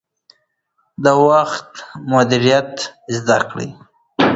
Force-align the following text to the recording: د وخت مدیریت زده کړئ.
د 1.03 1.05
وخت 1.27 1.69
مدیریت 2.11 2.73
زده 3.15 3.37
کړئ. 3.49 3.69